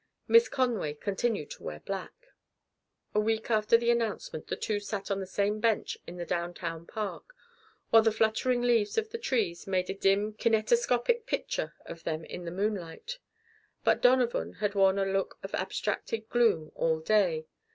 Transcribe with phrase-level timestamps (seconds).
[0.27, 2.25] Miss Conway continued to wear black.
[3.13, 6.87] A week after the announcement the two sat on the same bench in the downtown
[6.87, 7.35] park,
[7.91, 12.45] while the fluttering leaves of the trees made a dim kinetoscopic picture of them in
[12.45, 13.19] the moonlight.
[13.83, 17.45] But Donovan had worn a look of abstracted gloom all day.